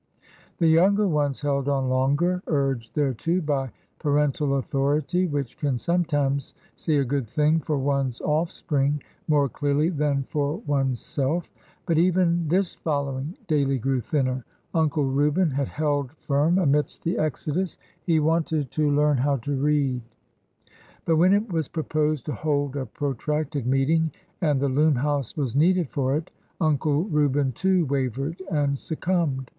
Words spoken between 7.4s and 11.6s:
for one's offspring more clearly than for one's self;